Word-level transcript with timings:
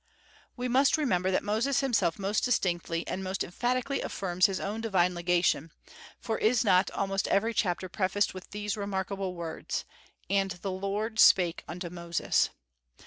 We 0.57 0.67
must 0.67 0.97
remember 0.97 1.29
that 1.29 1.43
Moses 1.43 1.81
himself 1.81 2.17
most 2.17 2.43
distinctly 2.43 3.05
and 3.07 3.23
most 3.23 3.43
emphatically 3.43 4.01
affirms 4.01 4.47
his 4.47 4.59
own 4.59 4.81
divine 4.81 5.13
legation; 5.13 5.69
for 6.19 6.39
is 6.39 6.65
not 6.65 6.89
almost 6.89 7.27
every 7.27 7.53
chapter 7.53 7.87
prefaced 7.87 8.33
with 8.33 8.49
these 8.49 8.75
remarkable 8.75 9.35
words, 9.35 9.85
"And 10.27 10.49
the 10.63 10.71
Lord 10.71 11.19
spake 11.19 11.63
unto 11.67 11.91
Moses"? 11.91 12.49